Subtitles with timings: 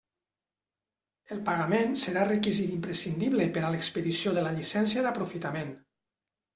[1.35, 5.75] El pagament serà requisit imprescindible per a l'expedició de la llicència d'aprofitament.